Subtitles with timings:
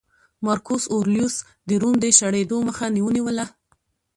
[0.45, 1.35] مارکوس اورلیوس
[1.67, 3.45] د روم د شړېدو مخه ونیوله